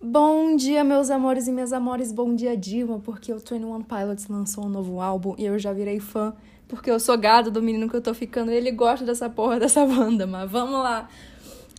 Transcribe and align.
Bom 0.00 0.54
dia, 0.54 0.84
meus 0.84 1.10
amores 1.10 1.48
e 1.48 1.52
minhas 1.52 1.72
amores. 1.72 2.12
Bom 2.12 2.32
dia, 2.32 2.56
Dilma, 2.56 3.00
porque 3.00 3.32
o 3.32 3.38
21 3.38 3.82
Pilots 3.82 4.28
lançou 4.28 4.66
um 4.66 4.68
novo 4.68 5.00
álbum 5.00 5.34
e 5.36 5.44
eu 5.44 5.58
já 5.58 5.72
virei 5.72 5.98
fã, 5.98 6.32
porque 6.68 6.88
eu 6.88 7.00
sou 7.00 7.18
gado 7.18 7.50
do 7.50 7.60
menino 7.60 7.90
que 7.90 7.96
eu 7.96 8.00
tô 8.00 8.14
ficando 8.14 8.52
e 8.52 8.54
ele 8.54 8.70
gosta 8.70 9.04
dessa 9.04 9.28
porra 9.28 9.58
dessa 9.58 9.82
banda, 9.86 10.24
mas 10.24 10.48
vamos 10.48 10.84
lá. 10.84 11.08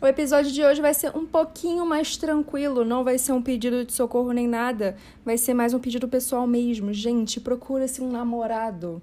O 0.01 0.05
episódio 0.05 0.51
de 0.51 0.61
hoje 0.61 0.81
vai 0.81 0.93
ser 0.93 1.15
um 1.15 1.25
pouquinho 1.25 1.85
mais 1.85 2.17
tranquilo, 2.17 2.83
não 2.83 3.05
vai 3.05 3.17
ser 3.17 3.31
um 3.31 3.41
pedido 3.41 3.85
de 3.85 3.93
socorro 3.93 4.33
nem 4.33 4.49
nada, 4.49 4.97
vai 5.23 5.37
ser 5.37 5.53
mais 5.53 5.73
um 5.73 5.79
pedido 5.79 6.05
pessoal 6.05 6.45
mesmo. 6.45 6.91
Gente, 6.91 7.39
procura-se 7.39 8.01
um 8.01 8.11
namorado. 8.11 9.01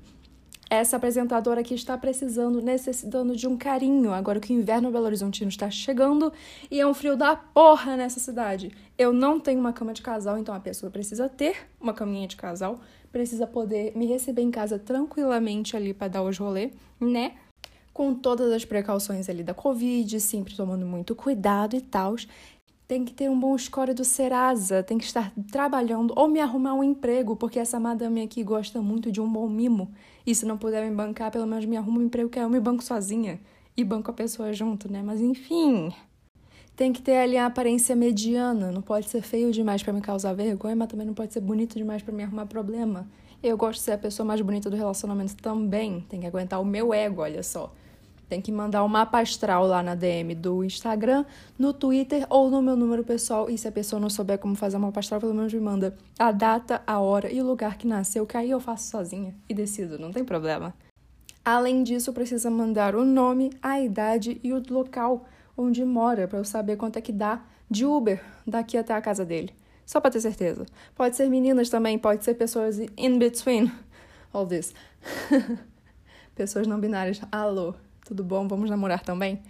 Essa 0.77 0.99
apresentadora 0.99 1.63
aqui 1.63 1.73
está 1.73 1.97
precisando, 1.97 2.61
necessitando 2.61 3.35
de 3.35 3.49
um 3.49 3.57
carinho, 3.57 4.13
agora 4.13 4.39
que 4.39 4.53
o 4.53 4.61
inverno 4.61 4.91
Belo 4.91 5.07
Horizontino 5.07 5.49
está 5.49 5.71
chegando 5.71 6.31
e 6.71 6.79
é 6.79 6.87
um 6.87 6.93
frio 6.93 7.17
da 7.17 7.35
porra 7.35 7.97
nessa 7.97 8.21
cidade. 8.21 8.71
Eu 8.99 9.11
não 9.11 9.41
tenho 9.41 9.59
uma 9.59 9.73
cama 9.73 9.95
de 9.95 10.03
casal, 10.03 10.37
então 10.37 10.55
a 10.55 10.61
pessoa 10.61 10.93
precisa 10.93 11.31
ter 11.31 11.57
uma 11.81 11.95
caminha 11.95 12.29
de 12.29 12.37
casal, 12.37 12.79
precisa 13.11 13.47
poder 13.47 13.97
me 13.97 14.05
receber 14.05 14.43
em 14.43 14.51
casa 14.51 14.79
tranquilamente 14.79 15.75
ali 15.75 15.95
para 15.95 16.09
dar 16.09 16.23
os 16.23 16.37
rolê, 16.37 16.73
né? 17.01 17.33
Com 17.91 18.15
todas 18.15 18.53
as 18.53 18.67
precauções 18.67 19.31
ali 19.31 19.43
da 19.43 19.55
Covid, 19.55 20.21
sempre 20.21 20.55
tomando 20.55 20.85
muito 20.85 21.15
cuidado 21.15 21.75
e 21.75 21.81
tal 21.81 22.17
tem 22.89 23.05
que 23.05 23.13
ter 23.13 23.29
um 23.29 23.39
bom 23.39 23.57
score 23.59 23.93
do 23.93 24.05
Serasa, 24.05 24.83
tem 24.83 24.97
que 24.97 25.05
estar 25.05 25.33
trabalhando 25.51 26.15
ou 26.17 26.29
me 26.29 26.41
arrumar 26.41 26.75
um 26.75 26.85
emprego, 26.85 27.35
porque 27.35 27.59
essa 27.59 27.81
madame 27.81 28.23
aqui 28.23 28.45
gosta 28.45 28.81
muito 28.81 29.11
de 29.11 29.21
um 29.21 29.29
bom 29.29 29.49
mimo. 29.49 29.91
E 30.25 30.35
se 30.35 30.47
não 30.47 30.57
puder 30.57 30.89
me 30.89 30.95
bancar, 30.95 31.31
pelo 31.31 31.47
menos 31.47 31.65
me 31.65 31.77
arruma 31.77 31.99
um 31.99 32.03
emprego 32.03 32.29
que 32.29 32.39
eu 32.39 32.49
me 32.49 32.61
banco 32.61 32.85
sozinha. 32.85 33.41
E 33.77 33.83
banco 33.83 34.11
a 34.11 34.15
pessoa 34.15 34.53
junto, 34.53 34.91
né? 34.91 35.03
Mas 35.03 35.21
enfim. 35.21 35.93
Tem 36.77 36.93
que 36.93 37.03
ter 37.03 37.17
ali 37.17 37.37
a 37.37 37.47
aparência 37.47 37.97
mediana, 37.97 38.71
não 38.71 38.83
pode 38.83 39.09
ser 39.09 39.23
feio 39.23 39.51
demais 39.51 39.83
para 39.83 39.93
me 39.93 40.01
causar 40.01 40.35
vergonha, 40.35 40.77
mas 40.77 40.89
também 40.89 41.07
não 41.07 41.15
pode 41.15 41.33
ser 41.33 41.41
bonito 41.41 41.77
demais 41.77 42.03
para 42.03 42.15
me 42.15 42.23
arrumar 42.23 42.47
problema. 42.47 43.09
Eu 43.43 43.57
gosto 43.57 43.79
de 43.79 43.85
ser 43.85 43.93
a 43.93 43.99
pessoa 43.99 44.27
mais 44.27 44.41
bonita 44.43 44.69
do 44.69 44.77
relacionamento 44.77 45.37
também, 45.37 46.05
tem 46.09 46.21
que 46.21 46.27
aguentar 46.27 46.61
o 46.61 46.65
meu 46.65 46.93
ego, 46.93 47.23
olha 47.23 47.43
só. 47.43 47.73
Tem 48.29 48.41
que 48.41 48.51
mandar 48.51 48.83
o 48.83 48.87
um 48.87 48.89
mapa 48.89 49.21
astral 49.21 49.67
lá 49.67 49.83
na 49.83 49.95
DM 49.95 50.35
do 50.35 50.65
Instagram, 50.65 51.25
no 51.57 51.73
Twitter 51.73 52.27
ou 52.29 52.51
no 52.51 52.61
meu 52.61 52.77
número 52.77 53.05
pessoal. 53.05 53.49
E 53.49 53.57
se 53.57 53.69
a 53.69 53.73
pessoa 53.73 54.01
não 54.01 54.11
souber 54.11 54.39
como 54.39 54.57
fazer 54.57 54.77
o 54.77 54.81
mapa 54.81 54.99
astral, 54.99 55.21
pelo 55.21 55.35
menos 55.35 55.55
me 55.55 55.61
manda 55.61 55.97
a 56.19 56.33
data, 56.33 56.83
a 56.87 56.99
hora 56.99 57.33
e 57.33 57.41
o 57.41 57.47
lugar 57.47 57.79
que 57.79 57.87
nasceu, 57.87 58.27
que 58.27 58.37
aí 58.37 58.51
eu 58.51 58.59
faço 58.59 58.91
sozinha 58.91 59.33
e 59.49 59.55
decido, 59.55 59.99
não 59.99 60.11
tem 60.11 60.25
problema. 60.25 60.75
Além 61.45 61.85
disso, 61.85 62.13
precisa 62.13 62.51
mandar 62.51 62.97
o 62.97 63.05
nome, 63.05 63.53
a 63.63 63.81
idade 63.81 64.41
e 64.43 64.53
o 64.53 64.61
local 64.69 65.25
onde 65.57 65.85
mora 65.85 66.27
para 66.27 66.41
eu 66.41 66.45
saber 66.45 66.77
quanto 66.77 66.97
é 66.97 67.01
que 67.01 67.13
dá 67.13 67.45
de 67.71 67.87
Uber 67.87 68.21
daqui 68.45 68.77
até 68.77 68.93
a 68.93 69.01
casa 69.01 69.25
dele. 69.25 69.55
Só 69.87 70.01
para 70.01 70.11
ter 70.11 70.21
certeza. 70.21 70.67
Pode 70.97 71.15
ser 71.15 71.31
meninas 71.31 71.71
também, 71.71 71.97
pode 71.97 72.25
ser 72.25 72.35
pessoas 72.35 72.81
in 72.97 73.19
between 73.21 73.71
all 74.33 74.45
this. 74.45 74.75
pessoas 76.35 76.67
não 76.67 76.81
binárias. 76.81 77.21
Alô 77.31 77.86
tudo 78.07 78.23
bom? 78.23 78.47
Vamos 78.47 78.71
namorar 78.71 79.03
também? 79.03 79.43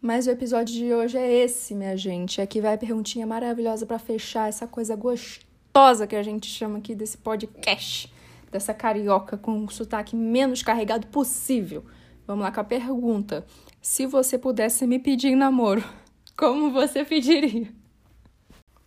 Mas 0.00 0.26
o 0.26 0.30
episódio 0.30 0.74
de 0.74 0.94
hoje 0.94 1.18
é 1.18 1.44
esse, 1.44 1.74
minha 1.74 1.96
gente. 1.96 2.40
Aqui 2.40 2.60
vai 2.60 2.74
a 2.74 2.78
perguntinha 2.78 3.26
maravilhosa 3.26 3.84
para 3.84 3.98
fechar 3.98 4.48
essa 4.48 4.66
coisa 4.66 4.96
gostosa 4.96 6.06
que 6.06 6.16
a 6.16 6.22
gente 6.22 6.46
chama 6.46 6.78
aqui 6.78 6.94
desse 6.94 7.18
podcast, 7.18 8.10
dessa 8.50 8.72
carioca 8.72 9.36
com 9.36 9.62
o 9.64 9.70
sotaque 9.70 10.16
menos 10.16 10.62
carregado 10.62 11.06
possível. 11.08 11.84
Vamos 12.26 12.44
lá 12.44 12.50
com 12.50 12.60
a 12.60 12.64
pergunta. 12.64 13.44
Se 13.82 14.06
você 14.06 14.38
pudesse 14.38 14.86
me 14.86 14.98
pedir 14.98 15.36
namoro, 15.36 15.84
como 16.34 16.70
você 16.70 17.04
pediria? 17.04 17.68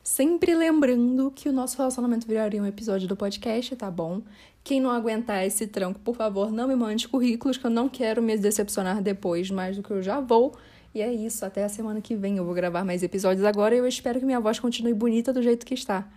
Sempre 0.04 0.56
lembrando 0.56 1.32
que 1.32 1.50
o 1.50 1.54
nosso 1.54 1.78
relacionamento 1.78 2.28
viraria 2.28 2.62
um 2.62 2.66
episódio 2.66 3.08
do 3.08 3.16
podcast, 3.16 3.76
tá 3.76 3.92
bom? 3.92 4.22
Quem 4.64 4.82
não 4.82 4.90
aguentar 4.90 5.46
esse 5.46 5.68
tranco, 5.68 6.00
por 6.00 6.16
favor, 6.16 6.52
não 6.52 6.68
me 6.68 6.76
mande 6.76 7.08
currículos, 7.08 7.58
que 7.58 7.66
eu 7.66 7.70
não 7.70 7.88
quero 7.88 8.22
me 8.22 8.38
decepcionar 8.38 9.02
depois 9.02 9.52
mais 9.52 9.78
do 9.78 9.84
que 9.84 9.92
eu 9.92 10.02
já 10.02 10.20
vou. 10.20 10.56
E 10.94 11.02
é 11.02 11.14
isso, 11.14 11.46
até 11.46 11.64
a 11.64 11.70
semana 11.70 12.02
que 12.02 12.16
vem 12.16 12.38
eu 12.38 12.46
vou 12.46 12.54
gravar 12.54 12.84
mais 12.84 13.04
episódios 13.04 13.46
agora 13.46 13.76
e 13.76 13.78
eu 13.78 13.88
espero 13.88 14.20
que 14.20 14.26
minha 14.26 14.40
voz 14.40 14.60
continue 14.60 14.94
bonita 14.94 15.32
do 15.32 15.42
jeito 15.42 15.66
que 15.66 15.74
está. 15.74 16.08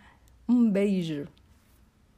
Um 0.48 0.70
beijo! 0.70 1.26